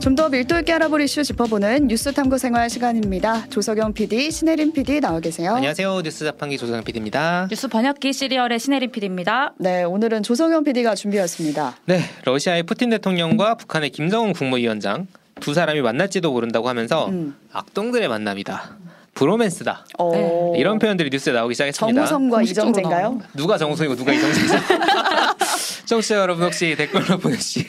좀 0.00 0.14
더 0.16 0.28
밀도 0.28 0.58
있게 0.58 0.72
알아볼 0.72 1.02
이슈 1.02 1.22
짚어보는 1.22 1.86
뉴스 1.86 2.12
탐구 2.12 2.36
생활 2.38 2.68
시간입니다. 2.68 3.46
조석영 3.48 3.92
PD, 3.94 4.30
신혜림 4.30 4.72
PD 4.72 5.00
나와 5.00 5.20
계세요. 5.20 5.54
안녕하세요. 5.54 6.00
뉴스 6.02 6.24
자판기 6.24 6.58
조석영 6.58 6.82
PD입니다. 6.84 7.46
뉴스 7.50 7.68
번역기 7.68 8.12
시리얼의 8.12 8.58
신혜림 8.58 8.90
PD입니다. 8.90 9.52
네, 9.58 9.84
오늘은 9.84 10.22
조석영 10.22 10.64
PD가 10.64 10.94
준비했습니다. 10.94 11.76
네, 11.86 12.00
러시아의 12.24 12.64
푸틴 12.64 12.90
대통령과 12.90 13.54
북한의 13.56 13.90
김정은 13.90 14.32
국무위원장 14.32 15.06
두 15.38 15.54
사람이 15.54 15.80
만날지도 15.80 16.32
모른다고 16.32 16.68
하면서 16.68 17.08
음. 17.08 17.36
악동들의 17.52 18.08
만남이다. 18.08 18.76
브로맨스다. 19.14 19.86
어, 19.98 20.12
네, 20.12 20.58
이런 20.60 20.78
표현들이 20.78 21.10
뉴스에 21.10 21.32
나오기 21.32 21.54
시작했습니다. 21.54 22.06
정우성과 22.06 22.42
이정재인가요? 22.42 23.20
누가 23.34 23.58
정우성이고 23.58 23.96
누가 23.96 24.12
이정재죠? 24.12 24.54
청취자 25.90 26.18
여러분 26.20 26.44
혹시 26.44 26.76
댓글로 26.76 27.18
보내주시 27.18 27.66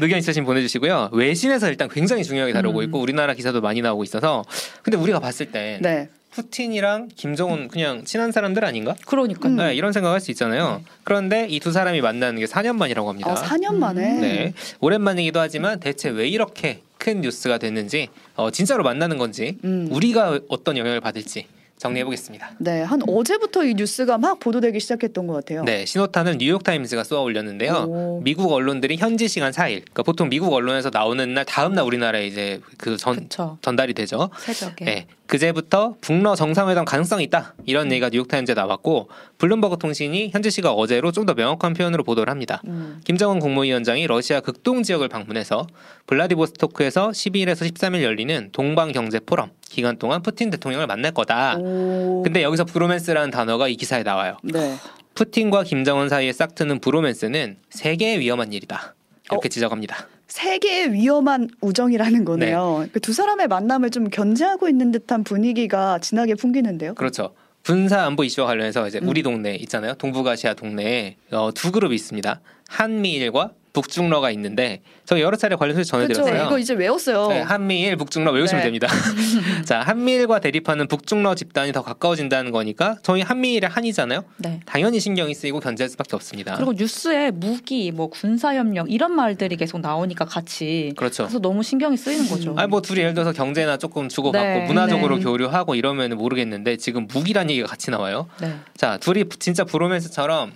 의견 0.00 0.18
있으신 0.18 0.46
보내주시고요. 0.46 1.10
외신에서 1.12 1.68
일단 1.68 1.90
굉장히 1.90 2.24
중요하게 2.24 2.54
다루고 2.54 2.78
음. 2.78 2.84
있고 2.84 2.98
우리나라 2.98 3.34
기사도 3.34 3.60
많이 3.60 3.82
나오고 3.82 4.02
있어서 4.02 4.46
근데 4.82 4.96
우리가 4.96 5.20
봤을 5.20 5.52
때 5.52 5.78
네. 5.82 6.08
푸틴이랑 6.30 7.08
김정은 7.14 7.68
그냥 7.68 8.04
친한 8.04 8.32
사람들 8.32 8.64
아닌가? 8.64 8.94
그러니까요. 9.04 9.52
음. 9.52 9.56
네, 9.56 9.74
이런 9.74 9.92
생각할 9.92 10.20
수 10.20 10.30
있잖아요. 10.30 10.82
그런데 11.04 11.48
이 11.50 11.60
두 11.60 11.70
사람이 11.70 12.00
만나는 12.00 12.40
게 12.40 12.46
4년 12.46 12.76
만이라고 12.76 13.10
합니다. 13.10 13.30
어, 13.30 13.34
4년 13.34 13.74
만에. 13.74 14.14
네, 14.14 14.54
오랜만이기도 14.80 15.38
하지만 15.38 15.80
대체 15.80 16.08
왜 16.08 16.28
이렇게 16.28 16.80
큰 16.96 17.20
뉴스가 17.20 17.58
됐는지 17.58 18.08
어, 18.36 18.50
진짜로 18.50 18.84
만나는 18.84 19.18
건지 19.18 19.58
음. 19.64 19.86
우리가 19.90 20.40
어떤 20.48 20.78
영향을 20.78 21.02
받을지 21.02 21.46
정리해 21.80 22.04
보겠습니다. 22.04 22.50
네, 22.58 22.82
한 22.82 23.00
어제부터 23.08 23.64
이 23.64 23.72
뉴스가 23.72 24.18
막 24.18 24.38
보도되기 24.38 24.78
시작했던 24.80 25.26
것 25.26 25.32
같아요. 25.32 25.64
네, 25.64 25.86
신호탄은 25.86 26.36
뉴욕 26.36 26.62
타임즈가 26.62 27.04
쏘아 27.04 27.22
올렸는데요. 27.22 27.86
오. 27.88 28.20
미국 28.22 28.52
언론들이 28.52 28.98
현지 28.98 29.28
시간 29.28 29.50
4일, 29.50 29.80
그러니까 29.80 30.02
보통 30.02 30.28
미국 30.28 30.52
언론에서 30.52 30.90
나오는 30.92 31.32
날 31.32 31.46
다음 31.46 31.72
날 31.72 31.86
우리나라에 31.86 32.26
이제 32.26 32.60
그 32.76 32.98
전. 32.98 33.28
전달이 33.62 33.94
되죠. 33.94 34.28
새벽에. 34.38 34.84
네, 34.84 35.06
그제부터 35.30 35.94
북러 36.00 36.34
정상회담 36.34 36.84
가능성이 36.84 37.22
있다 37.24 37.54
이런 37.64 37.90
얘기가 37.92 38.10
뉴욕 38.10 38.26
타임즈에 38.26 38.54
나왔고 38.54 39.08
블룸버그 39.38 39.78
통신이 39.78 40.30
현지 40.30 40.50
시각 40.50 40.72
어제로 40.72 41.12
좀 41.12 41.20
더 41.20 41.34
명확한 41.34 41.74
표현으로 41.74 42.02
보도를 42.02 42.30
합니다. 42.30 42.62
음. 42.66 43.00
김정은 43.04 43.38
국무위원장이 43.40 44.06
러시아 44.06 44.40
극동 44.40 44.82
지역을 44.82 45.08
방문해서 45.08 45.66
블라디보스토크에서 46.06 47.10
12일에서 47.10 47.70
13일 47.70 48.02
열리는 48.02 48.48
동방 48.52 48.90
경제 48.90 49.20
포럼 49.20 49.50
기간 49.68 49.98
동안 49.98 50.22
푸틴 50.22 50.50
대통령을 50.50 50.86
만날 50.88 51.12
거다. 51.12 51.58
오. 51.58 52.22
근데 52.24 52.42
여기서 52.42 52.64
브로맨스라는 52.64 53.30
단어가 53.30 53.68
이 53.68 53.76
기사에 53.76 54.02
나와요. 54.02 54.38
네. 54.42 54.76
푸틴과 55.14 55.62
김정은 55.64 56.08
사이에 56.08 56.32
싹트는 56.32 56.80
브로맨스는 56.80 57.58
세계의 57.68 58.18
위험한 58.18 58.52
일이다. 58.52 58.94
이렇게 59.30 59.48
지적합니다. 59.48 60.08
세계의 60.30 60.92
위험한 60.92 61.48
우정이라는 61.60 62.24
거네요. 62.24 62.86
그두 62.92 63.12
사람의 63.12 63.48
만남을 63.48 63.90
좀 63.90 64.08
견제하고 64.08 64.68
있는 64.68 64.92
듯한 64.92 65.24
분위기가 65.24 65.98
진하게 65.98 66.36
풍기는데요. 66.36 66.94
그렇죠. 66.94 67.34
군사 67.64 68.02
안보 68.02 68.24
이슈와 68.24 68.46
관련해서 68.46 68.86
이제 68.88 69.00
음. 69.02 69.08
우리 69.08 69.22
동네 69.22 69.54
있잖아요. 69.56 69.94
동북아시아 69.94 70.54
동네에 70.54 71.16
어, 71.32 71.50
두 71.52 71.72
그룹이 71.72 71.94
있습니다. 71.94 72.40
한미일과 72.68 73.50
북중러가 73.72 74.30
있는데 74.32 74.82
저 75.04 75.20
여러 75.20 75.36
차례 75.36 75.56
관련 75.56 75.76
소식 75.76 75.92
그렇죠. 75.92 76.06
전해드렸어요. 76.14 76.46
이거 76.46 76.58
이제 76.58 76.74
외웠어요. 76.74 77.28
네, 77.28 77.40
한미일, 77.40 77.96
북중러 77.96 78.32
외우시면 78.32 78.60
네. 78.60 78.64
됩니다. 78.64 78.88
자, 79.64 79.80
한미일과 79.80 80.40
대립하는 80.40 80.88
북중러 80.88 81.34
집단이 81.34 81.72
더 81.72 81.82
가까워진다는 81.82 82.50
거니까 82.50 82.96
저희 83.02 83.22
한미일의 83.22 83.70
한이잖아요. 83.70 84.24
네. 84.38 84.60
당연히 84.66 85.00
신경이 85.00 85.34
쓰이고 85.34 85.60
견제할 85.60 85.88
수밖에 85.88 86.16
없습니다. 86.16 86.54
그리고 86.56 86.72
뉴스에 86.72 87.30
무기, 87.30 87.92
뭐 87.92 88.08
군사 88.08 88.54
협력 88.54 88.90
이런 88.90 89.14
말들이 89.14 89.56
계속 89.56 89.80
나오니까 89.80 90.24
같이 90.24 90.92
그렇죠. 90.96 91.24
그래서 91.24 91.38
너무 91.38 91.62
신경이 91.62 91.96
쓰이는 91.96 92.28
거죠. 92.28 92.54
아니 92.56 92.68
뭐 92.68 92.80
둘이 92.80 93.00
예를 93.00 93.14
들어서 93.14 93.32
경제나 93.32 93.76
조금 93.76 94.08
주고받고 94.08 94.60
네, 94.60 94.66
문화적으로 94.66 95.16
네. 95.18 95.22
교류하고 95.24 95.74
이러면 95.74 96.16
모르겠는데 96.16 96.76
지금 96.76 97.06
무기란 97.06 97.50
얘기가 97.50 97.66
같이 97.66 97.90
나와요. 97.90 98.28
네. 98.40 98.54
자, 98.76 98.98
둘이 98.98 99.24
진짜 99.38 99.64
브로맨스처럼 99.64 100.52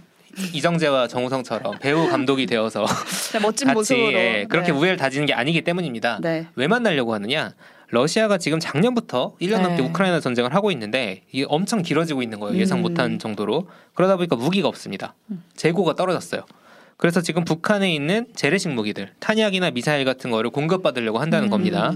이정재와 0.52 1.08
정우성처럼 1.08 1.78
배우 1.80 2.08
감독이 2.08 2.46
되어서 2.46 2.84
네, 3.32 3.38
멋진 3.40 3.68
같이 3.68 3.74
모습으로. 3.74 4.12
예, 4.12 4.46
그렇게 4.48 4.72
네. 4.72 4.78
우애를 4.78 4.96
다지는 4.96 5.26
게 5.26 5.34
아니기 5.34 5.62
때문입니다. 5.62 6.18
네. 6.22 6.46
왜 6.56 6.66
만나려고 6.66 7.14
하느냐? 7.14 7.54
러시아가 7.88 8.38
지금 8.38 8.58
작년부터 8.58 9.36
1년 9.40 9.62
넘게 9.62 9.82
네. 9.82 9.88
우크라이나 9.88 10.20
전쟁을 10.20 10.54
하고 10.54 10.70
있는데 10.72 11.22
이게 11.30 11.46
엄청 11.48 11.82
길어지고 11.82 12.22
있는 12.22 12.40
거예요. 12.40 12.58
예상 12.58 12.78
음. 12.78 12.82
못한 12.82 13.18
정도로. 13.18 13.68
그러다 13.94 14.16
보니까 14.16 14.36
무기가 14.36 14.68
없습니다. 14.68 15.14
재고가 15.54 15.94
떨어졌어요. 15.94 16.42
그래서 16.96 17.20
지금 17.20 17.44
북한에 17.44 17.92
있는 17.92 18.26
재래식 18.34 18.68
무기들, 18.70 19.12
탄약이나 19.20 19.70
미사일 19.72 20.04
같은 20.04 20.30
거를 20.30 20.50
공급받으려고 20.50 21.18
한다는 21.18 21.48
음. 21.48 21.50
겁니다. 21.50 21.92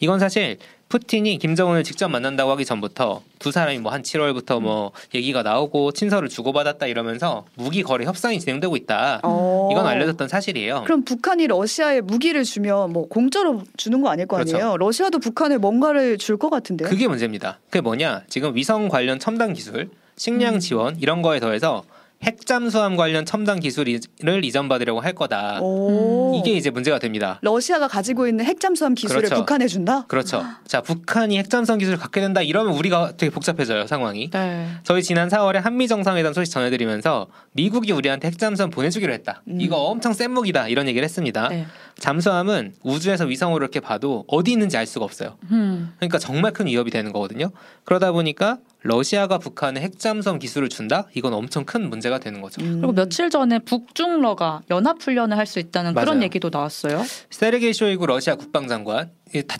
이건 0.00 0.18
사실 0.18 0.58
푸틴이 0.88 1.36
김정은을 1.38 1.84
직접 1.84 2.08
만난다고 2.08 2.50
하기 2.52 2.64
전부터 2.64 3.22
두 3.38 3.52
사람이 3.52 3.78
뭐 3.78 3.92
한 3.92 4.02
7월부터 4.02 4.60
뭐 4.60 4.92
얘기가 5.14 5.42
나오고 5.42 5.92
친서를 5.92 6.28
주고받았다 6.28 6.86
이러면서 6.86 7.44
무기 7.56 7.82
거래 7.82 8.04
협상이 8.04 8.38
진행되고 8.40 8.76
있다. 8.76 9.20
어. 9.22 9.68
이건 9.72 9.86
알려졌던 9.86 10.28
사실이에요. 10.28 10.84
그럼 10.84 11.04
북한이 11.04 11.46
러시아에 11.46 12.00
무기를 12.00 12.44
주면 12.44 12.92
뭐 12.92 13.06
공짜로 13.08 13.62
주는 13.76 14.00
거 14.00 14.08
아닐 14.10 14.26
거 14.26 14.38
아니에요? 14.38 14.56
그렇죠. 14.58 14.76
러시아도 14.78 15.18
북한에 15.18 15.58
뭔가를 15.58 16.16
줄 16.16 16.38
것 16.38 16.50
같은데요? 16.50 16.88
그게 16.88 17.08
문제입니다. 17.08 17.58
그게 17.66 17.80
뭐냐? 17.80 18.22
지금 18.28 18.54
위성 18.54 18.88
관련 18.88 19.18
첨단 19.18 19.52
기술, 19.54 19.90
식량 20.16 20.54
음. 20.54 20.58
지원 20.60 20.96
이런 21.00 21.20
거에 21.20 21.40
더해서 21.40 21.82
핵 22.22 22.44
잠수함 22.46 22.96
관련 22.96 23.24
첨단 23.24 23.60
기술을 23.60 24.44
이전받으려고 24.44 25.00
할 25.00 25.12
거다. 25.12 25.60
오. 25.60 26.34
이게 26.34 26.52
이제 26.52 26.70
문제가 26.70 26.98
됩니다. 26.98 27.38
러시아가 27.42 27.86
가지고 27.86 28.26
있는 28.26 28.44
핵잠수함 28.44 28.94
기술을 28.94 29.22
그렇죠. 29.22 29.36
북한에 29.36 29.68
준다? 29.68 30.04
그렇죠. 30.08 30.44
자, 30.66 30.80
북한이 30.80 31.38
핵 31.38 31.48
잠수함 31.48 31.78
기술을 31.78 31.98
갖게 31.98 32.20
된다 32.20 32.42
이러면 32.42 32.74
우리가 32.74 33.12
되게 33.16 33.30
복잡해져요 33.30 33.86
상황이. 33.86 34.30
네. 34.30 34.68
저희 34.82 35.02
지난 35.02 35.28
4월에 35.28 35.60
한미 35.60 35.86
정상회담 35.86 36.32
소식 36.32 36.50
전해드리면서 36.50 37.28
미국이 37.52 37.92
우리한테 37.92 38.28
핵 38.28 38.38
잠수함 38.38 38.70
보내주기로 38.70 39.12
했다. 39.12 39.42
음. 39.48 39.60
이거 39.60 39.76
엄청 39.76 40.12
센 40.12 40.32
무기다 40.32 40.66
이런 40.68 40.88
얘기를 40.88 41.04
했습니다. 41.04 41.48
네. 41.48 41.66
잠수함은 41.98 42.74
우주에서 42.82 43.26
위성으로 43.26 43.62
이렇게 43.62 43.78
봐도 43.80 44.24
어디 44.26 44.52
있는지 44.52 44.76
알 44.76 44.86
수가 44.86 45.04
없어요. 45.04 45.36
음. 45.52 45.92
그러니까 45.98 46.18
정말 46.18 46.52
큰 46.52 46.66
위협이 46.66 46.90
되는 46.90 47.12
거거든요. 47.12 47.50
그러다 47.84 48.10
보니까 48.12 48.58
러시아가 48.82 49.38
북한에 49.38 49.80
핵잠수함 49.80 50.38
기술을 50.38 50.68
준다? 50.68 51.06
이건 51.14 51.34
엄청 51.34 51.64
큰 51.64 51.90
문제가 51.90 52.18
되는 52.18 52.40
거죠. 52.40 52.62
음. 52.62 52.76
그리고 52.80 52.92
며칠 52.92 53.28
전에 53.28 53.58
북중러가 53.58 54.62
연합 54.70 55.02
훈련을 55.02 55.36
할 55.36 55.46
수 55.48 55.58
있다는 55.58 55.94
그런 55.94 56.06
맞아요. 56.16 56.22
얘기도 56.24 56.50
나왔어요. 56.52 57.02
세르게이 57.30 57.72
쇼이구 57.72 58.06
러시아 58.06 58.34
국방장관, 58.36 59.10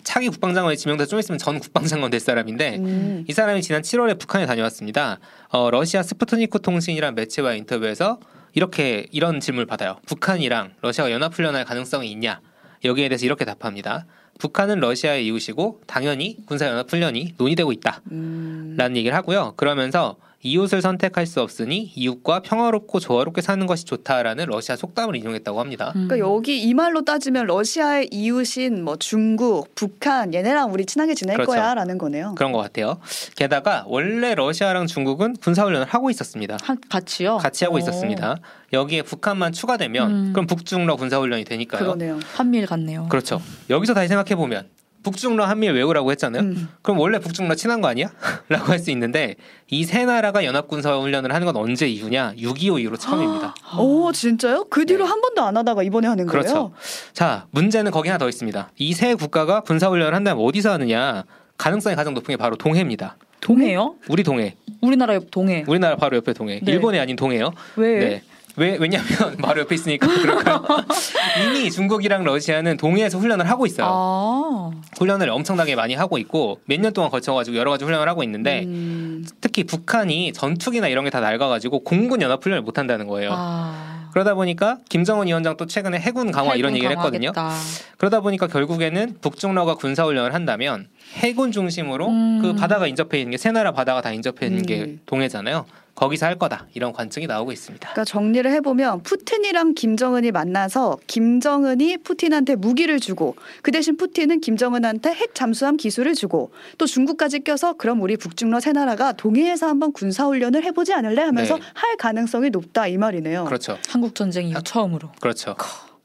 차기 0.03 0.29
국방장관이 0.29 0.77
지명돼서 0.77 1.09
좀 1.09 1.19
있으면 1.19 1.39
전 1.39 1.59
국방장관 1.59 2.11
될 2.11 2.19
사람인데 2.19 2.77
음. 2.77 3.25
이 3.27 3.33
사람이 3.33 3.61
지난 3.63 3.81
7월에 3.81 4.19
북한에 4.19 4.45
다녀왔습니다. 4.45 5.17
어, 5.49 5.69
러시아 5.71 6.03
스푸트니크 6.03 6.61
통신이란 6.61 7.15
매체와 7.15 7.55
인터뷰에서 7.55 8.19
이렇게 8.53 9.07
이런 9.11 9.39
질문을 9.39 9.65
받아요. 9.65 9.97
북한이랑 10.05 10.73
러시아가 10.81 11.11
연합 11.11 11.33
훈련할 11.33 11.65
가능성이 11.65 12.11
있냐? 12.11 12.39
여기에 12.85 13.09
대해서 13.09 13.25
이렇게 13.25 13.43
답합니다. 13.45 14.05
북한은 14.39 14.79
러시아의 14.79 15.27
이웃이고 15.27 15.81
당연히 15.85 16.37
군사 16.47 16.65
연합 16.65 16.91
훈련이 16.91 17.35
논의되고 17.37 17.71
있다. 17.73 18.01
음. 18.11 18.75
라는 18.77 18.97
얘기를 18.97 19.15
하고요. 19.15 19.53
그러면서 19.57 20.17
이웃을 20.41 20.81
선택할 20.81 21.25
수 21.25 21.41
없으니 21.41 21.91
이웃과 21.95 22.39
평화롭고 22.41 22.99
조화롭게 23.01 23.41
사는 23.41 23.65
것이 23.67 23.83
좋다라는 23.85 24.45
러시아 24.45 24.77
속담을 24.77 25.15
인용했다고 25.17 25.59
합니다. 25.59 25.91
음. 25.97 26.07
그러니까 26.07 26.19
여기 26.19 26.61
이 26.61 26.73
말로 26.73 27.03
따지면 27.03 27.45
러시아의 27.47 28.07
이웃인 28.11 28.83
뭐 28.85 28.95
중국, 28.95 29.75
북한 29.75 30.33
얘네랑 30.33 30.71
우리 30.71 30.85
친하게 30.85 31.13
지낼 31.13 31.33
그렇죠. 31.35 31.51
거야라는 31.51 31.97
거네요. 31.97 32.35
그런 32.35 32.53
것 32.53 32.59
같아요. 32.59 32.99
게다가 33.35 33.83
원래 33.87 34.33
러시아랑 34.33 34.87
중국은 34.87 35.35
군사훈련을 35.35 35.85
하고 35.87 36.09
있었습니다. 36.09 36.57
한- 36.63 36.77
같이요. 36.89 37.37
같이 37.37 37.65
하고 37.65 37.75
오. 37.75 37.79
있었습니다. 37.79 38.37
여기에 38.71 39.01
북한만 39.01 39.51
추가되면 39.51 40.11
음. 40.11 40.33
그럼 40.33 40.47
북중러 40.47 40.95
군사훈련이 40.95 41.43
되니까요. 41.43 41.81
그러네요. 41.81 42.19
한미일 42.35 42.65
같네요. 42.65 43.07
그렇죠. 43.09 43.41
여기서 43.69 43.93
다시 43.93 44.07
생각해 44.07 44.35
보면 44.35 44.67
북중러 45.03 45.45
한미일 45.45 45.73
외우라고 45.73 46.11
했잖아요. 46.11 46.43
음. 46.43 46.69
그럼 46.81 46.99
원래 46.99 47.19
북중러 47.19 47.55
친한 47.55 47.81
거 47.81 47.87
아니야? 47.87 48.11
라고 48.49 48.65
할 48.71 48.79
수 48.79 48.91
있는데 48.91 49.35
이 49.69 49.83
세 49.85 50.05
나라가 50.05 50.43
연합 50.45 50.67
군사 50.67 50.95
훈련을 50.97 51.33
하는 51.33 51.45
건 51.45 51.55
언제 51.57 51.87
이후냐? 51.87 52.33
6.25 52.37 52.79
이후로 52.81 52.97
처음입니다. 52.97 53.55
오 53.79 54.11
진짜요? 54.11 54.65
그 54.69 54.85
뒤로 54.85 55.05
네. 55.05 55.09
한 55.09 55.21
번도 55.21 55.41
안 55.41 55.55
하다가 55.57 55.83
이번에 55.83 56.07
하는 56.07 56.25
거예요? 56.25 56.41
그렇죠. 56.41 56.71
자, 57.13 57.45
문제는 57.51 57.91
거기 57.91 58.09
하나 58.09 58.17
더 58.17 58.27
있습니다. 58.29 58.71
이 58.77 58.93
세 58.93 59.15
국가가 59.15 59.61
군사 59.61 59.87
훈련을 59.89 60.13
한다면 60.13 60.43
어디서 60.43 60.71
하느냐? 60.73 61.23
가능성이 61.57 61.95
가장 61.95 62.13
높은 62.13 62.33
게 62.33 62.37
바로 62.37 62.55
동해입니다. 62.55 63.17
동해요? 63.41 63.95
우리 64.09 64.23
동해. 64.23 64.55
우리나라 64.81 65.15
옆 65.15 65.31
동해. 65.31 65.63
우리나라 65.67 65.95
바로 65.95 66.17
옆에 66.17 66.33
동해. 66.33 66.59
네. 66.63 66.71
일본이 66.73 66.99
아닌 66.99 67.15
동해요. 67.15 67.51
왜? 67.77 67.99
네. 67.99 68.23
왜 68.55 68.77
왜냐하면 68.79 69.37
바로 69.41 69.61
옆에 69.61 69.75
있으니까 69.75 70.07
그럴까요? 70.07 70.65
이미 71.45 71.71
중국이랑 71.71 72.23
러시아는 72.23 72.77
동해에서 72.77 73.17
훈련을 73.17 73.49
하고 73.49 73.65
있어요. 73.65 73.87
아. 73.89 74.71
훈련을 74.97 75.29
엄청나게 75.29 75.75
많이 75.75 75.93
하고 75.95 76.17
있고 76.17 76.59
몇 76.65 76.79
년 76.79 76.93
동안 76.93 77.09
걸쳐가지고 77.11 77.55
여러 77.57 77.71
가지 77.71 77.85
훈련을 77.85 78.07
하고 78.09 78.23
있는데 78.23 78.63
음. 78.65 79.25
특히 79.41 79.63
북한이 79.65 80.33
전투기나 80.33 80.87
이런 80.87 81.03
게 81.05 81.09
다 81.09 81.19
낡아가지고 81.21 81.83
공군 81.83 82.21
연합 82.21 82.43
훈련을 82.43 82.61
못 82.63 82.77
한다는 82.77 83.07
거예요. 83.07 83.31
아. 83.33 84.09
그러다 84.11 84.33
보니까 84.33 84.77
김정은 84.89 85.27
위원장 85.27 85.55
또 85.55 85.65
최근에 85.67 85.99
해군 85.99 86.31
강화 86.31 86.55
이런 86.55 86.71
해군 86.71 86.77
얘기를 86.77 86.97
했거든요. 86.97 87.31
강화하겠다. 87.31 87.95
그러다 87.97 88.21
보니까 88.21 88.47
결국에는 88.47 89.17
북중러가 89.21 89.75
군사 89.75 90.03
훈련을 90.03 90.33
한다면 90.33 90.87
해군 91.15 91.51
중심으로 91.51 92.07
음. 92.09 92.39
그 92.41 92.53
바다가 92.55 92.87
인접해 92.87 93.19
있는 93.19 93.31
게 93.31 93.37
세 93.37 93.51
나라 93.51 93.71
바다가 93.71 94.01
다 94.01 94.11
인접해 94.11 94.47
있는 94.47 94.63
게 94.65 94.81
음. 94.81 94.99
동해잖아요. 95.05 95.65
거기서 95.99 96.25
할 96.25 96.37
거다 96.39 96.65
이런 96.73 96.93
관측이 96.93 97.27
나오고 97.27 97.51
있습니다. 97.51 97.89
그러니까 97.89 98.05
정리를 98.05 98.49
해보면 98.49 99.03
푸틴이랑 99.03 99.73
김정은이 99.73 100.31
만나서 100.31 100.97
김정은이 101.07 101.97
푸틴한테 101.97 102.55
무기를 102.55 103.01
주고 103.01 103.35
그 103.61 103.71
대신 103.71 103.97
푸틴은 103.97 104.39
김정은한테 104.39 105.13
핵 105.13 105.35
잠수함 105.35 105.75
기술을 105.75 106.15
주고 106.15 106.51
또 106.77 106.85
중국까지 106.85 107.41
껴서 107.41 107.73
그럼 107.73 108.01
우리 108.01 108.15
북중러 108.15 108.61
세 108.61 108.71
나라가 108.71 109.11
동해에서 109.11 109.67
한번 109.67 109.91
군사 109.91 110.25
훈련을 110.25 110.63
해보지 110.63 110.93
않을래 110.93 111.21
하면서 111.21 111.55
네. 111.55 111.61
할 111.73 111.97
가능성이 111.97 112.49
높다 112.49 112.87
이 112.87 112.97
말이네요. 112.97 113.43
그렇죠, 113.43 113.77
한국 113.89 114.15
전쟁 114.15 114.47
이후 114.47 114.61
처음으로. 114.63 115.11
그렇죠. 115.19 115.55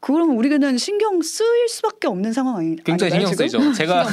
그러면 0.07 0.37
우리는 0.37 0.77
신경 0.77 1.23
쓰일 1.23 1.67
수밖에 1.71 2.09
없는 2.09 2.35
상황 2.35 2.59
아니, 2.59 2.77
굉장히 2.85 3.13
신경? 3.13 3.33
쓰이죠. 3.33 3.73
제가 3.73 4.07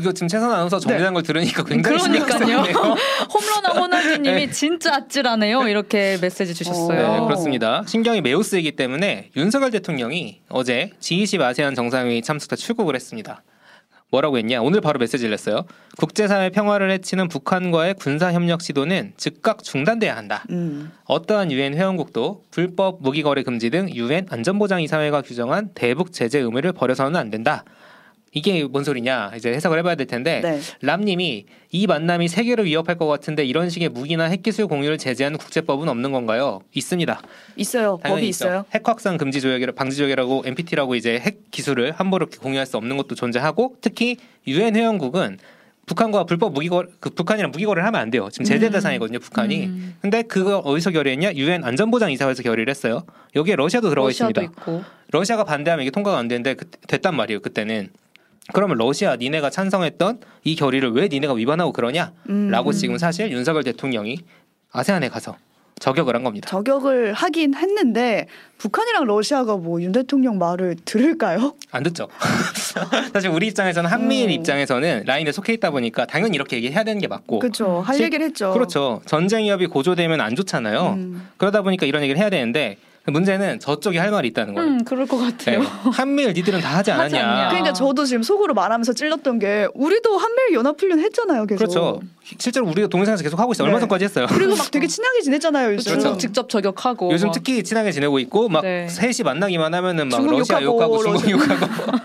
이거 0.00 0.12
지금 0.14 0.28
최선 0.28 0.50
아나운서 0.50 0.80
정리한 0.80 1.12
걸 1.12 1.22
들으니까 1.22 1.62
굉장히 1.62 1.98
신경 1.98 2.24
그러니까요. 2.24 2.64
쓰이네요. 2.64 2.96
홈런왕 3.30 3.82
호날두님이 3.82 4.48
진짜 4.50 4.94
아찔하네요. 4.94 5.68
이렇게 5.68 6.16
메시지 6.22 6.54
주셨어요. 6.54 6.88
네, 6.98 7.04
어. 7.04 7.24
그렇습니다. 7.26 7.82
신경이 7.86 8.22
매우 8.22 8.42
쓰이기 8.42 8.76
때문에 8.76 9.28
윤석열 9.36 9.70
대통령이 9.72 10.40
어제 10.48 10.92
G20 11.00 11.42
아세안 11.42 11.74
정상회의 11.74 12.22
참석자 12.22 12.56
출국을 12.56 12.94
했습니다. 12.94 13.42
뭐라고 14.10 14.38
했냐? 14.38 14.62
오늘 14.62 14.80
바로 14.80 14.98
메시지를 14.98 15.30
냈어요. 15.30 15.64
국제사회 15.98 16.50
평화를 16.50 16.90
해치는 16.92 17.28
북한과의 17.28 17.94
군사 17.94 18.32
협력 18.32 18.62
시도는 18.62 19.12
즉각 19.16 19.62
중단돼야 19.62 20.16
한다. 20.16 20.44
음. 20.50 20.92
어떠한 21.04 21.52
유엔 21.52 21.74
회원국도 21.74 22.44
불법 22.50 23.02
무기 23.02 23.22
거래 23.22 23.42
금지 23.42 23.68
등 23.70 23.90
유엔 23.90 24.26
안전보장 24.30 24.82
이사회가 24.82 25.22
규정한 25.22 25.70
대북 25.74 26.12
제재 26.12 26.38
의무를 26.38 26.72
버려서는 26.72 27.16
안 27.16 27.30
된다. 27.30 27.64
이게 28.32 28.64
뭔 28.64 28.84
소리냐? 28.84 29.32
이제 29.36 29.50
해석을 29.52 29.78
해봐야 29.78 29.94
될 29.94 30.06
텐데 30.06 30.40
네. 30.42 30.60
람님이 30.82 31.46
이 31.70 31.86
만남이 31.86 32.28
세계를 32.28 32.64
위협할 32.66 32.96
것 32.98 33.06
같은데 33.06 33.44
이런 33.44 33.70
식의 33.70 33.88
무기나 33.90 34.24
핵기술 34.24 34.66
공유를 34.66 34.98
제재하는 34.98 35.38
국제법은 35.38 35.88
없는 35.88 36.12
건가요? 36.12 36.60
있습니다. 36.74 37.20
있어요. 37.56 37.98
법이 37.98 38.28
있죠. 38.28 38.46
있어요. 38.46 38.64
핵 38.74 38.86
확산 38.88 39.16
금지 39.16 39.40
조약이라 39.40 39.72
방지 39.72 39.96
조약이라고 39.96 40.42
NPT라고 40.46 40.94
이제 40.94 41.18
핵 41.18 41.50
기술을 41.50 41.92
함부로 41.92 42.26
공유할 42.26 42.66
수 42.66 42.76
없는 42.76 42.96
것도 42.96 43.14
존재하고 43.14 43.76
특히 43.80 44.16
유엔 44.46 44.76
회원국은 44.76 45.38
북한과 45.86 46.24
불법 46.24 46.52
무기 46.52 46.68
거그 46.68 47.10
북한이랑 47.10 47.50
무기 47.50 47.64
거래를 47.64 47.86
하면 47.86 47.98
안 47.98 48.10
돼요. 48.10 48.28
지금 48.30 48.44
제재 48.44 48.66
음. 48.66 48.72
대상이거든요, 48.72 49.20
북한이. 49.20 49.64
음. 49.68 49.96
근데 50.02 50.20
그거 50.20 50.58
어디서 50.58 50.90
결의했냐? 50.90 51.32
유엔 51.36 51.64
안전보장 51.64 52.12
이사회에서 52.12 52.42
결의를 52.42 52.70
했어요. 52.70 53.04
여기에 53.34 53.56
러시아도 53.56 53.88
들어가 53.88 54.08
러시아도 54.08 54.42
있습니다. 54.42 54.60
있고. 54.60 54.84
러시아가 55.12 55.44
반대하면 55.44 55.84
이게 55.84 55.90
통과가 55.90 56.18
안 56.18 56.28
되는데 56.28 56.52
그- 56.52 56.66
됐단 56.86 57.16
말이에요. 57.16 57.40
그때는. 57.40 57.88
그러면 58.52 58.78
러시아 58.78 59.16
니네가 59.16 59.50
찬성했던 59.50 60.20
이 60.44 60.56
결의를 60.56 60.92
왜 60.92 61.08
니네가 61.08 61.34
위반하고 61.34 61.72
그러냐? 61.72 62.12
음. 62.30 62.48
라고 62.50 62.72
지금 62.72 62.96
사실 62.98 63.30
윤석열 63.30 63.62
대통령이 63.62 64.18
아세안에 64.72 65.08
가서 65.08 65.36
저격을 65.80 66.14
한 66.16 66.24
겁니다. 66.24 66.48
저격을 66.48 67.12
하긴 67.12 67.54
했는데 67.54 68.26
북한이랑 68.58 69.04
러시아가 69.04 69.56
뭐 69.56 69.80
윤 69.80 69.92
대통령 69.92 70.36
말을 70.38 70.74
들을까요? 70.84 71.54
안 71.70 71.82
듣죠. 71.84 72.08
사실 73.12 73.30
우리 73.30 73.46
입장에서는 73.48 73.88
한미일 73.88 74.28
음. 74.28 74.32
입장에서는 74.32 75.04
라인에 75.06 75.30
속해 75.30 75.52
있다 75.52 75.70
보니까 75.70 76.06
당연히 76.06 76.34
이렇게 76.34 76.56
얘기해야 76.56 76.82
되는 76.82 77.00
게 77.00 77.06
맞고 77.06 77.38
그렇죠. 77.38 77.80
할 77.82 77.94
실- 77.94 78.06
얘기를 78.06 78.26
했죠. 78.26 78.52
그렇죠. 78.52 79.02
전쟁 79.06 79.44
위협이 79.44 79.66
고조되면 79.66 80.20
안 80.20 80.34
좋잖아요. 80.34 80.94
음. 80.96 81.28
그러다 81.36 81.62
보니까 81.62 81.86
이런 81.86 82.02
얘기를 82.02 82.18
해야 82.20 82.28
되는데 82.30 82.76
문제는 83.12 83.60
저쪽이 83.60 83.98
할 83.98 84.10
말이 84.10 84.28
있다는 84.28 84.54
거예요. 84.54 84.68
음, 84.70 84.84
그럴 84.84 85.06
것 85.06 85.18
같아요. 85.18 85.60
네. 85.60 85.66
한미일 85.92 86.32
니들은 86.32 86.60
다 86.60 86.76
하지 86.78 86.90
하지 86.90 87.16
않았냐. 87.16 87.32
않냐. 87.38 87.48
그러니까 87.50 87.72
저도 87.72 88.04
지금 88.04 88.22
속으로 88.22 88.54
말하면서 88.54 88.92
찔렀던 88.92 89.38
게 89.38 89.68
우리도 89.74 90.16
한미일 90.18 90.54
연합훈련 90.54 90.98
했잖아요. 91.00 91.46
계속. 91.46 91.58
그렇죠. 91.58 92.00
실제로 92.38 92.66
우리가 92.66 92.88
동영상에서 92.88 93.22
계속 93.22 93.40
하고 93.40 93.52
있어요. 93.52 93.64
얼마 93.66 93.78
네. 93.78 93.80
전까지 93.80 94.04
했어요. 94.04 94.26
그리고 94.28 94.54
막 94.56 94.70
되게 94.70 94.86
친하게 94.86 95.20
지냈잖아요. 95.22 95.72
요즘. 95.74 95.92
그렇죠. 95.98 96.18
직접 96.18 96.48
저격하고. 96.48 97.10
요즘 97.12 97.28
막. 97.28 97.32
특히 97.32 97.62
친하게 97.62 97.90
지내고 97.92 98.18
있고 98.18 98.48
막 98.48 98.62
네. 98.62 98.86
셋이 98.88 99.24
만나기만 99.24 99.72
하면은 99.74 100.08
막 100.08 100.16
중국 100.18 100.38
러시아 100.40 100.60
욕하고, 100.62 100.96
욕하고 100.96 101.18
중국 101.20 101.22
러시아- 101.22 101.30
욕하고 101.56 101.98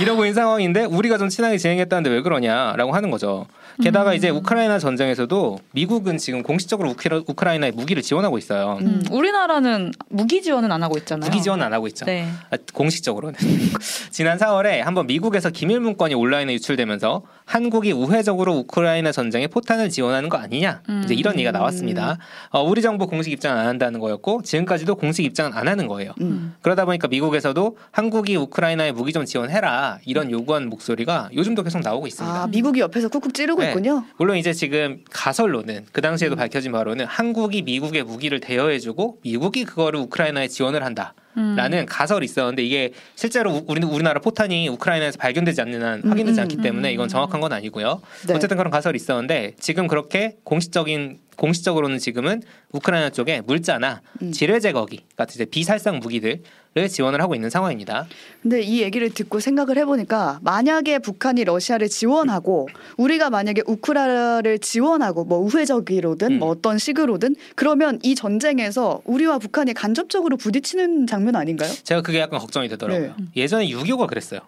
이러고 0.00 0.24
있는 0.24 0.34
상황인데 0.34 0.84
우리가 0.84 1.18
좀 1.18 1.28
친하게 1.28 1.58
진행했다는데 1.58 2.10
왜 2.10 2.22
그러냐라고 2.22 2.92
하는 2.92 3.10
거죠. 3.10 3.46
게다가 3.82 4.10
음. 4.10 4.16
이제 4.16 4.30
우크라이나 4.30 4.78
전쟁에서도 4.78 5.58
미국은 5.72 6.18
지금 6.18 6.42
공식적으로 6.42 6.90
우크라, 6.90 7.22
우크라이나에 7.26 7.70
무기를 7.70 8.02
지원하고 8.02 8.38
있어요. 8.38 8.78
음, 8.80 9.02
우리나라는 9.10 9.92
무기 10.08 10.42
지원은 10.42 10.72
안 10.72 10.82
하고 10.82 10.96
있잖아요. 10.98 11.28
무기 11.30 11.42
지원 11.42 11.62
안 11.62 11.72
하고 11.72 11.86
있죠. 11.88 12.04
네. 12.06 12.26
아, 12.50 12.56
공식적으로는 12.72 13.38
지난 14.10 14.38
4월에 14.38 14.78
한번 14.78 15.06
미국에서 15.06 15.50
기밀 15.50 15.80
문건이 15.80 16.14
온라인에 16.14 16.52
유출되면서 16.54 17.22
한국이 17.50 17.90
우회적으로 17.90 18.58
우크라이나 18.58 19.10
전쟁에 19.10 19.48
포탄을 19.48 19.88
지원하는 19.88 20.28
거 20.28 20.38
아니냐 20.38 20.82
음. 20.88 21.02
이제 21.04 21.14
이런 21.14 21.34
얘기가 21.34 21.50
나왔습니다. 21.50 22.16
어, 22.50 22.62
우리 22.62 22.80
정부 22.80 23.08
공식 23.08 23.32
입장 23.32 23.58
안 23.58 23.66
한다는 23.66 23.98
거였고 23.98 24.42
지금까지도 24.42 24.94
공식 24.94 25.24
입장은 25.24 25.52
안 25.54 25.66
하는 25.66 25.88
거예요. 25.88 26.12
음. 26.20 26.54
그러다 26.62 26.84
보니까 26.84 27.08
미국에서도 27.08 27.76
한국이 27.90 28.36
우크라이나에 28.36 28.92
무기 28.92 29.12
좀 29.12 29.24
지원해라 29.24 29.98
이런 30.04 30.30
요구한 30.30 30.68
목소리가 30.68 31.30
요즘도 31.34 31.64
계속 31.64 31.80
나오고 31.80 32.06
있습니다. 32.06 32.42
아 32.42 32.46
미국이 32.46 32.78
옆에서 32.78 33.08
쿡쿡 33.08 33.34
찌르고 33.34 33.62
네. 33.62 33.70
있군요. 33.70 34.04
물론 34.16 34.36
이제 34.36 34.52
지금 34.52 35.02
가설로는 35.10 35.86
그 35.90 35.98
음. 35.98 36.02
당시에도 36.02 36.36
밝혀진 36.36 36.70
바로는 36.70 37.06
한국이 37.06 37.62
미국의 37.62 38.04
무기를 38.04 38.38
대여해주고 38.38 39.18
미국이 39.22 39.64
그거를 39.64 39.98
우크라이나에 39.98 40.46
지원을 40.46 40.84
한다. 40.84 41.14
음. 41.36 41.54
라는 41.56 41.86
가설이 41.86 42.24
있었는데 42.24 42.62
이게 42.64 42.92
실제로 43.14 43.52
우- 43.52 43.64
우리 43.68 43.84
우리나라 43.84 44.20
포탄이 44.20 44.68
우크라이나에서 44.68 45.18
발견되지 45.18 45.60
않는 45.62 45.82
한 45.82 46.02
음, 46.04 46.10
확인되지 46.10 46.40
음, 46.40 46.42
않기 46.42 46.56
때문에 46.58 46.92
이건 46.92 47.08
정확한 47.08 47.40
건 47.40 47.52
아니고요. 47.52 48.00
네. 48.26 48.34
어쨌든 48.34 48.56
그런 48.56 48.70
가설이 48.70 48.96
있었는데 48.96 49.54
지금 49.60 49.86
그렇게 49.86 50.36
공식적인 50.44 51.18
공식적으로는 51.40 51.98
지금은 51.98 52.42
우크라이나 52.70 53.08
쪽에 53.08 53.40
물자나 53.40 54.02
음. 54.20 54.30
지뢰 54.30 54.60
제거기 54.60 55.04
같은 55.16 55.36
이제 55.36 55.46
비살상 55.46 56.00
무기들을 56.00 56.42
지원을 56.90 57.22
하고 57.22 57.34
있는 57.34 57.48
상황입니다. 57.48 58.06
근데 58.42 58.60
이 58.60 58.82
얘기를 58.82 59.08
듣고 59.08 59.40
생각을 59.40 59.78
해보니까 59.78 60.40
만약에 60.42 60.98
북한이 60.98 61.44
러시아를 61.44 61.88
지원하고 61.88 62.68
우리가 62.98 63.30
만약에 63.30 63.62
우크라이나를 63.66 64.58
지원하고 64.58 65.24
뭐 65.24 65.38
우회적이로든 65.38 66.32
음. 66.32 66.38
뭐 66.40 66.50
어떤 66.50 66.76
식으로든 66.76 67.34
그러면 67.54 67.98
이 68.02 68.14
전쟁에서 68.14 69.00
우리와 69.04 69.38
북한이 69.38 69.72
간접적으로 69.72 70.36
부딪히는 70.36 71.06
장면 71.06 71.36
아닌가요? 71.36 71.72
제가 71.84 72.02
그게 72.02 72.20
약간 72.20 72.38
걱정이 72.38 72.68
되더라고요. 72.68 73.14
네. 73.18 73.24
예전에 73.34 73.66
6.25가 73.68 74.06
그랬어요. 74.06 74.40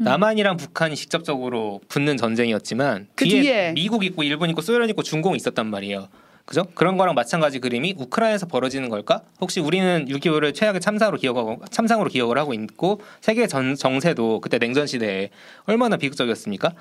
음. 0.00 0.04
남한이랑 0.04 0.56
북한이 0.56 0.96
직접적으로 0.96 1.80
붙는 1.88 2.16
전쟁이었지만 2.16 3.06
그 3.14 3.24
뒤에, 3.24 3.42
뒤에. 3.42 3.72
미국 3.72 4.04
있고 4.04 4.24
일본 4.24 4.50
있고 4.50 4.62
소련 4.62 4.88
있고 4.88 5.04
중공 5.04 5.36
있었단 5.36 5.66
말이에요. 5.68 6.08
그죠? 6.50 6.64
그런 6.74 6.96
거랑 6.96 7.14
마찬가지 7.14 7.60
그림이 7.60 7.94
우크라이나에서 7.96 8.46
벌어지는 8.46 8.88
걸까? 8.88 9.22
혹시 9.40 9.60
우리는 9.60 10.06
6.25를 10.08 10.52
최악의 10.52 10.80
참사로 10.80 11.16
기억하고 11.16 11.60
참상으로 11.70 12.10
기억을 12.10 12.38
하고 12.38 12.52
있고 12.54 13.00
세계 13.20 13.46
전 13.46 13.76
정세도 13.76 14.40
그때 14.40 14.58
냉전 14.58 14.88
시대에 14.88 15.30
얼마나 15.66 15.96
비극적이었습니까? 15.96 16.72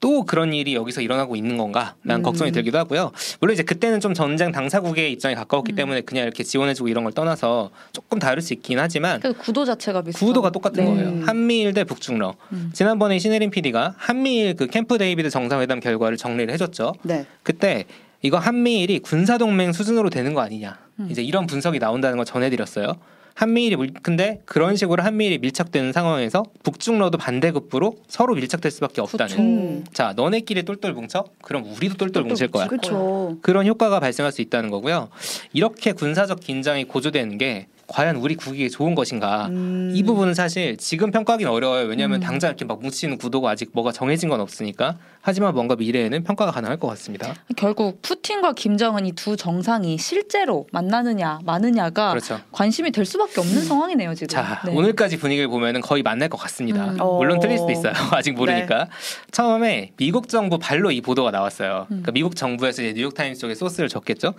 또 0.00 0.24
그런 0.24 0.52
일이 0.52 0.74
여기서 0.74 1.00
일어나고 1.00 1.34
있는 1.34 1.56
건가? 1.56 1.94
라는 2.04 2.20
음. 2.20 2.22
걱정이 2.24 2.52
들기도 2.52 2.76
하고요. 2.76 3.12
물론 3.40 3.54
이제 3.54 3.62
그때는 3.62 4.00
좀 4.00 4.12
전쟁 4.12 4.52
당사국의 4.52 5.10
입장에 5.12 5.34
가까웠기 5.34 5.72
음. 5.72 5.76
때문에 5.76 6.02
그냥 6.02 6.24
이렇게 6.24 6.42
지원해주고 6.44 6.88
이런 6.88 7.02
걸 7.02 7.14
떠나서 7.14 7.70
조금 7.92 8.18
다를 8.18 8.42
수 8.42 8.52
있긴 8.52 8.78
하지만 8.78 9.20
그 9.20 9.32
구도 9.32 9.64
자체가 9.64 10.02
비슷. 10.02 10.18
구도가 10.18 10.50
똑같은 10.50 10.84
네. 10.84 10.90
거예요. 10.90 11.24
한미일 11.24 11.72
대 11.72 11.84
북중러. 11.84 12.34
음. 12.52 12.70
지난번에 12.74 13.18
신혜림 13.18 13.48
PD가 13.48 13.94
한미일 13.96 14.56
그 14.56 14.66
캠프 14.66 14.98
데이비드 14.98 15.30
정상회담 15.30 15.80
결과를 15.80 16.18
정리를 16.18 16.52
해줬죠. 16.52 16.92
네. 17.04 17.24
그때 17.42 17.86
이거 18.26 18.38
한미일이 18.38 18.98
군사 18.98 19.38
동맹 19.38 19.72
수준으로 19.72 20.10
되는 20.10 20.34
거 20.34 20.40
아니냐. 20.40 20.76
음. 20.98 21.08
이제 21.10 21.22
이런 21.22 21.46
분석이 21.46 21.78
나온다는 21.78 22.16
걸 22.16 22.26
전해드렸어요. 22.26 22.94
한미일이 23.34 23.76
물- 23.76 23.90
근데 24.02 24.40
그런 24.46 24.76
식으로 24.76 25.02
한미일이 25.02 25.38
밀착되는 25.38 25.92
상황에서 25.92 26.42
북중러도 26.62 27.18
반대급부로 27.18 27.96
서로 28.08 28.34
밀착될 28.34 28.72
수밖에 28.72 29.00
없다는. 29.02 29.28
그쵸. 29.30 29.42
음. 29.42 29.84
자, 29.92 30.14
너네끼리 30.16 30.64
똘똘 30.64 30.92
뭉쳐? 30.94 31.24
그럼 31.42 31.64
우리도 31.76 31.96
똘똘 31.98 32.24
뭉칠 32.24 32.48
거야. 32.48 32.66
그렇죠. 32.66 33.36
그런 33.42 33.66
효과가 33.66 34.00
발생할 34.00 34.32
수 34.32 34.40
있다는 34.42 34.70
거고요. 34.70 35.10
이렇게 35.52 35.92
군사적 35.92 36.40
긴장이 36.40 36.84
고조되는 36.84 37.36
게 37.38 37.66
과연 37.88 38.16
우리 38.16 38.34
국익에 38.34 38.68
좋은 38.68 38.94
것인가? 38.94 39.46
음. 39.48 39.92
이 39.94 40.02
부분은 40.02 40.34
사실 40.34 40.76
지금 40.76 41.10
평가하기는 41.10 41.50
어려워요. 41.50 41.86
왜냐하면 41.86 42.20
음. 42.20 42.22
당장 42.22 42.48
이렇게 42.50 42.64
막 42.64 42.80
뭉치는 42.80 43.18
구도가 43.18 43.50
아직 43.50 43.70
뭐가 43.72 43.92
정해진 43.92 44.28
건 44.28 44.40
없으니까. 44.40 44.96
하지만 45.20 45.54
뭔가 45.54 45.74
미래에는 45.74 46.22
평가가 46.24 46.52
가능할 46.52 46.78
것 46.78 46.86
같습니다. 46.88 47.34
결국 47.56 48.00
푸틴과 48.02 48.52
김정은 48.52 49.04
이 49.06 49.12
두 49.16 49.34
정상이 49.36 49.96
실제로 49.98 50.66
만나느냐 50.72 51.40
마느냐가 51.44 52.10
그렇죠. 52.10 52.38
관심이 52.52 52.90
될 52.92 53.04
수밖에 53.06 53.40
없는 53.40 53.62
상황이네요 53.64 54.14
지금. 54.14 54.28
자 54.28 54.60
네. 54.64 54.72
오늘까지 54.72 55.16
분위기를 55.18 55.48
보면은 55.48 55.80
거의 55.80 56.02
만날 56.02 56.28
것 56.28 56.36
같습니다. 56.36 56.90
음. 56.90 56.96
물론 56.98 57.38
어. 57.38 57.40
틀릴 57.40 57.56
수도 57.58 57.70
있어요. 57.72 57.92
아직 58.12 58.32
모르니까. 58.32 58.88
처음에 59.32 59.92
미국 59.96 60.28
정부 60.28 60.58
발로 60.58 60.90
이 60.90 61.00
보도가 61.00 61.30
나왔어요. 61.30 61.82
음. 61.84 62.02
그러니까 62.02 62.12
미국 62.12 62.36
정부에서 62.36 62.82
이제 62.82 62.92
뉴욕 62.92 63.14
타임스 63.14 63.40
쪽에 63.40 63.54
소스를 63.54 63.88
줬겠죠. 63.88 64.34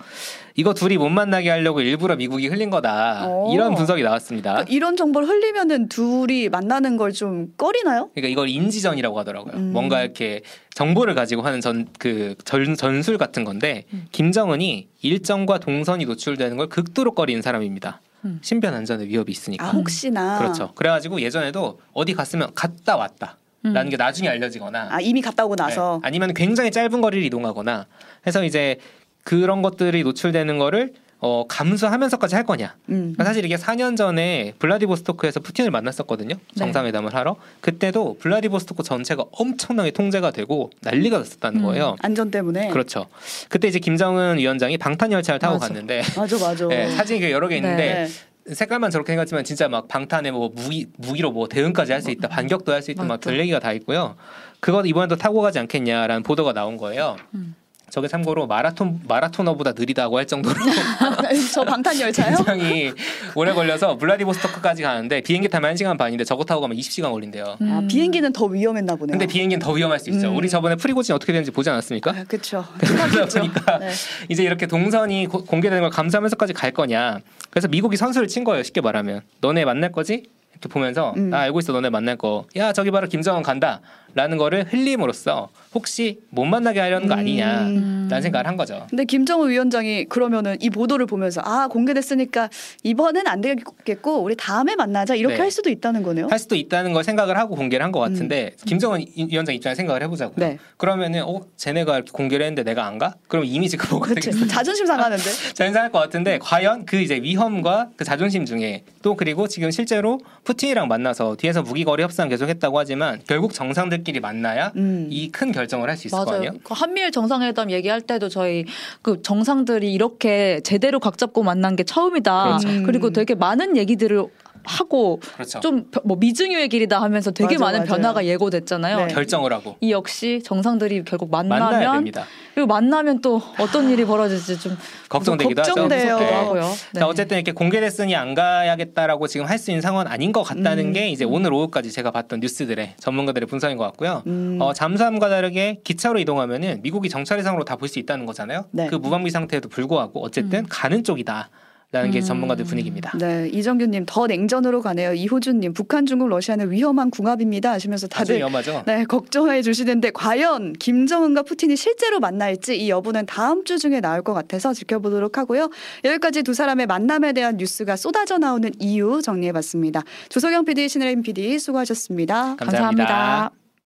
이거 0.54 0.74
둘이 0.74 0.96
못 0.96 1.08
만나게 1.08 1.50
하려고 1.50 1.80
일부러 1.80 2.16
미국이 2.16 2.46
흘린 2.48 2.70
거다. 2.70 3.26
어. 3.46 3.52
이런 3.52 3.74
분석이 3.74 4.02
나왔습니다. 4.02 4.52
그러니까 4.52 4.72
이런 4.74 4.96
정보를 4.96 5.28
흘리면은 5.28 5.88
둘이 5.88 6.48
만나는 6.48 6.96
걸 6.96 7.12
좀 7.12 7.52
꺼리나요? 7.56 8.10
그러니까 8.14 8.28
이걸 8.30 8.48
인지전이라고 8.48 9.18
하더라고요. 9.18 9.54
음. 9.54 9.72
뭔가 9.72 10.02
이렇게 10.02 10.42
정보를 10.74 11.14
가지고 11.14 11.42
하는 11.42 11.60
전 11.60 11.86
그 11.98 12.34
전술 12.44 13.18
같은 13.18 13.44
건데 13.44 13.84
음. 13.92 14.06
김정은이 14.12 14.88
일정과 15.02 15.58
동선이 15.58 16.04
노출되는 16.04 16.56
걸 16.56 16.68
극도로 16.68 17.12
꺼리는 17.14 17.40
사람입니다. 17.42 18.00
음. 18.24 18.38
신변 18.42 18.74
안전에 18.74 19.06
위협이 19.06 19.30
있으니까. 19.32 19.66
아 19.66 19.70
혹시나 19.70 20.38
그렇죠. 20.38 20.72
그래가지고 20.74 21.20
예전에도 21.20 21.78
어디 21.92 22.14
갔으면 22.14 22.50
갔다 22.54 22.96
왔다. 22.96 23.36
음. 23.64 23.72
라는 23.72 23.90
게 23.90 23.96
나중에 23.96 24.28
알려지거나 24.28 24.88
아 24.90 25.00
이미 25.00 25.20
갔다 25.20 25.44
오고 25.44 25.56
나서 25.56 25.98
네, 26.02 26.06
아니면 26.08 26.32
굉장히 26.34 26.70
짧은 26.70 27.00
거리를 27.00 27.24
이동하거나 27.26 27.86
해서 28.26 28.44
이제 28.44 28.78
그런 29.24 29.62
것들이 29.62 30.04
노출되는 30.04 30.58
거를 30.58 30.92
어, 31.20 31.44
감수하면서까지 31.48 32.36
할 32.36 32.44
거냐. 32.44 32.76
음. 32.90 32.94
그러니까 33.14 33.24
사실 33.24 33.44
이게 33.44 33.56
4년 33.56 33.96
전에 33.96 34.52
블라디보스토크에서 34.60 35.40
푸틴을 35.40 35.70
만났었거든요. 35.72 36.36
정상회담을 36.56 37.12
하러. 37.14 37.36
그때도 37.60 38.18
블라디보스토크 38.20 38.82
전체가 38.84 39.24
엄청나게 39.32 39.90
통제가 39.90 40.30
되고 40.30 40.70
난리가 40.82 41.18
났었다는 41.18 41.60
음. 41.60 41.64
거예요. 41.66 41.96
안전 42.00 42.30
때문에 42.30 42.68
그렇죠. 42.68 43.06
그때 43.48 43.66
이제 43.66 43.78
김정은 43.80 44.38
위원장이 44.38 44.78
방탄 44.78 45.10
열차를 45.10 45.40
타고 45.40 45.54
맞아. 45.54 45.68
갔는데 45.68 46.02
맞아 46.16 46.38
맞아. 46.38 46.66
네, 46.68 46.88
사진이 46.90 47.30
여러 47.32 47.48
개 47.48 47.56
있는데 47.56 48.06
네. 48.46 48.54
색깔만 48.54 48.90
저렇게 48.90 49.12
생겼지만 49.12 49.44
진짜 49.44 49.68
막 49.68 49.88
방탄에 49.88 50.30
뭐 50.30 50.50
무기 50.54 50.86
무기로 50.96 51.32
뭐 51.32 51.48
대응까지 51.48 51.92
할 51.92 52.00
수 52.00 52.10
있다 52.10 52.28
반격도 52.28 52.72
할 52.72 52.80
수 52.80 52.92
있다 52.92 53.02
막 53.02 53.08
맞다. 53.14 53.30
별 53.30 53.40
얘기가 53.40 53.58
다 53.58 53.72
있고요. 53.72 54.14
그거 54.60 54.82
이번에도 54.86 55.16
타고 55.16 55.40
가지 55.42 55.58
않겠냐라는 55.58 56.22
보도가 56.22 56.52
나온 56.52 56.76
거예요. 56.76 57.16
음. 57.34 57.54
저게 57.90 58.06
참고로 58.08 58.46
마라톤 58.46 59.00
마라토너보다 59.08 59.72
느리다고 59.72 60.18
할 60.18 60.26
정도로 60.26 60.54
저 61.52 61.64
방탄 61.64 61.98
열차요? 61.98 62.36
굉장히 62.36 62.92
오래 63.34 63.52
걸려서 63.52 63.96
블라디보스토크까지 63.96 64.82
가는데 64.82 65.20
비행기 65.22 65.48
타면 65.48 65.74
1시간 65.74 65.96
반인데 65.96 66.24
저거 66.24 66.44
타고 66.44 66.60
가면 66.60 66.76
20시간 66.76 67.10
걸린대요. 67.12 67.44
아, 67.44 67.56
음. 67.60 67.88
비행기는 67.88 68.32
더 68.32 68.44
위험했나 68.44 68.96
보네요. 68.96 69.12
근데 69.12 69.26
비행기는 69.26 69.58
더 69.60 69.72
위험할 69.72 69.98
수 69.98 70.10
있죠. 70.10 70.28
음. 70.28 70.36
우리 70.36 70.48
저번에 70.48 70.76
프리고진 70.76 71.14
어떻게 71.14 71.32
되는지 71.32 71.50
보지 71.50 71.70
않았습니까? 71.70 72.10
아, 72.10 72.24
그렇죠. 72.24 72.64
그러다 72.78 73.26
보니까 73.40 73.78
네. 73.78 73.90
이제 74.28 74.42
이렇게 74.42 74.66
동선이 74.66 75.26
고- 75.26 75.44
공개되는 75.44 75.80
걸 75.80 75.90
감수하면서까지 75.90 76.52
갈 76.52 76.72
거냐. 76.72 77.20
그래서 77.50 77.68
미국이 77.68 77.96
선수를 77.96 78.28
친 78.28 78.44
거예요. 78.44 78.62
쉽게 78.62 78.80
말하면 78.82 79.22
너네 79.40 79.64
만날 79.64 79.92
거지? 79.92 80.24
이렇게 80.60 80.68
보면서 80.68 81.14
음. 81.16 81.30
나 81.30 81.38
알고 81.40 81.60
있어 81.60 81.72
너네 81.72 81.88
만날 81.90 82.16
거. 82.16 82.44
야 82.56 82.72
저기 82.72 82.90
바로 82.90 83.06
김정은 83.08 83.42
간다라는 83.42 84.36
거를 84.38 84.64
흘림으로써 84.72 85.48
혹시 85.74 86.18
못 86.30 86.44
만나게 86.44 86.80
하려는 86.80 87.06
거 87.06 87.14
아니냐라는 87.14 87.76
음. 87.76 88.08
생각을 88.22 88.46
한 88.46 88.56
거죠. 88.56 88.86
근데 88.90 89.04
김정은 89.04 89.50
위원장이 89.50 90.06
그러면은 90.06 90.56
이 90.60 90.68
보도를 90.70 91.06
보면서 91.06 91.40
아 91.44 91.68
공개됐으니까 91.68 92.48
이번엔 92.82 93.26
안 93.28 93.40
되겠고 93.40 94.22
우리 94.22 94.34
다음에 94.36 94.74
만나자 94.74 95.14
이렇게 95.14 95.36
네. 95.36 95.40
할 95.42 95.50
수도 95.50 95.70
있다는 95.70 96.02
거네요. 96.02 96.26
할 96.28 96.38
수도 96.38 96.56
있다는 96.56 96.92
걸 96.92 97.04
생각을 97.04 97.38
하고 97.38 97.54
공개를 97.54 97.84
한 97.84 97.88
것 97.92 98.00
같은데 98.00 98.54
김정은 98.66 99.00
이- 99.00 99.28
위원장 99.30 99.54
입장에 99.54 99.74
생각을 99.74 100.02
해보자고요. 100.02 100.34
음. 100.36 100.40
네. 100.40 100.58
그러면은 100.76 101.22
어 101.24 101.40
쟤네가 101.56 102.02
공개를 102.12 102.44
했는데 102.44 102.64
내가 102.64 102.84
안 102.86 102.98
가? 102.98 103.14
그럼 103.28 103.44
이미지가 103.46 103.88
뭐가 103.90 104.08
그렇지. 104.08 104.30
되겠어? 104.30 104.46
자존심 104.46 104.84
상하는데. 104.86 105.22
자연상할 105.54 105.90
것 105.90 105.98
같은데 106.00 106.38
과연 106.38 106.84
그 106.84 106.96
이제 106.96 107.16
위험과 107.22 107.90
그 107.96 108.04
자존심 108.04 108.44
중에 108.44 108.84
또 109.02 109.14
그리고 109.16 109.48
지금 109.48 109.70
실제로 109.70 110.20
푸틴이랑 110.48 110.88
만나서 110.88 111.36
뒤에서 111.36 111.60
무기거리 111.60 112.02
협상 112.02 112.30
계속했다고 112.30 112.78
하지만 112.78 113.20
결국 113.26 113.52
정상들끼리 113.52 114.20
만나야 114.20 114.72
음. 114.76 115.06
이큰 115.10 115.52
결정을 115.52 115.90
할 115.90 115.98
수 115.98 116.06
있을 116.06 116.16
거 116.16 116.24
맞아요. 116.24 116.36
아니에요? 116.38 116.52
그 116.64 116.72
한미일 116.74 117.10
정상회담 117.10 117.70
얘기할 117.72 118.00
때도 118.00 118.28
저희 118.30 118.64
그 119.02 119.20
정상들이 119.20 119.92
이렇게 119.92 120.60
제대로 120.64 121.00
각 121.00 121.18
잡고 121.18 121.42
만난 121.42 121.74
게 121.76 121.82
처음이다. 121.82 122.44
그렇죠. 122.60 122.68
음. 122.68 122.82
그리고 122.84 123.10
되게 123.10 123.34
많은 123.34 123.76
얘기들을 123.76 124.24
하고 124.64 125.20
그렇죠. 125.34 125.60
좀뭐 125.60 126.16
미증유의 126.18 126.68
길이다 126.68 127.00
하면서 127.02 127.30
되게 127.30 127.54
맞아, 127.58 127.64
많은 127.64 127.78
맞아요. 127.80 127.88
변화가 127.90 128.24
예고됐잖아요. 128.26 129.06
네. 129.06 129.06
결정을 129.08 129.52
하고 129.52 129.76
이 129.80 129.90
역시 129.92 130.40
정상들이 130.44 131.04
결국 131.04 131.30
만나면 131.30 131.94
됩니다. 131.94 132.24
그리고 132.54 132.66
만나면 132.66 133.20
또 133.20 133.40
어떤 133.60 133.88
일이 133.90 134.04
벌어질지 134.04 134.58
좀 134.60 134.76
걱정되기도 135.08 135.62
하죠. 135.62 135.74
걱정돼요. 135.74 136.18
네. 136.18 136.32
하고요. 136.32 136.62
네. 136.92 137.00
자, 137.00 137.06
어쨌든 137.06 137.36
이렇게 137.36 137.52
공개됐으니 137.52 138.16
안 138.16 138.34
가야겠다라고 138.34 139.26
지금 139.28 139.46
할 139.46 139.58
수 139.58 139.70
있는 139.72 139.80
상황은 139.82 140.06
아닌 140.06 140.30
것 140.30 140.44
같다는 140.44 140.86
음. 140.86 140.92
게 140.92 141.08
이제 141.08 141.24
오늘 141.24 141.52
오후까지 141.52 141.90
제가 141.90 142.12
봤던 142.12 142.38
뉴스들의 142.40 142.94
전문가들의 142.98 143.46
분석인 143.48 143.76
것 143.76 143.82
같고요. 143.84 144.22
음. 144.28 144.58
어, 144.60 144.72
잠수함과 144.72 145.28
다르게 145.28 145.80
기차로 145.82 146.18
이동하면은 146.20 146.80
미국이 146.82 147.08
정찰해상으로 147.08 147.64
다 147.64 147.74
볼 147.76 147.88
수 147.88 147.98
있다는 148.00 148.26
거잖아요. 148.26 148.66
네. 148.72 148.86
그 148.88 148.96
무방비 148.96 149.30
상태에도 149.30 149.68
불구하고 149.68 150.22
어쨌든 150.24 150.60
음. 150.60 150.66
가는 150.68 151.02
쪽이다 151.04 151.48
라는 151.90 152.10
게 152.10 152.18
음. 152.18 152.22
전문가들 152.22 152.66
분위기입니다. 152.66 153.16
네, 153.16 153.48
이정규님 153.50 154.04
더 154.06 154.26
냉전으로 154.26 154.82
가네요. 154.82 155.14
이호준님 155.14 155.72
북한, 155.72 156.04
중국, 156.04 156.28
러시아는 156.28 156.70
위험한 156.70 157.10
궁합입니다 157.10 157.72
하시면서 157.72 158.06
다들 158.08 158.36
위험하죠. 158.36 158.82
네 158.86 159.04
걱정해 159.04 159.62
주시는데 159.62 160.10
과연 160.10 160.74
김정은과 160.74 161.44
푸틴이 161.44 161.76
실제로 161.76 162.20
만날지 162.20 162.76
이 162.76 162.90
여부는 162.90 163.24
다음 163.24 163.64
주 163.64 163.78
중에 163.78 164.00
나올 164.02 164.20
것 164.22 164.34
같아서 164.34 164.74
지켜보도록 164.74 165.38
하고요. 165.38 165.70
여기까지 166.04 166.42
두 166.42 166.52
사람의 166.52 166.86
만남에 166.86 167.32
대한 167.32 167.56
뉴스가 167.56 167.96
쏟아져 167.96 168.36
나오는 168.36 168.70
이유 168.78 169.22
정리해봤습니다. 169.22 170.02
조석영 170.28 170.66
PD, 170.66 170.90
신혜림 170.90 171.22
PD 171.22 171.58
수고하셨습니다. 171.58 172.56
감사합니다. 172.56 173.06
감사합니다. 173.06 173.67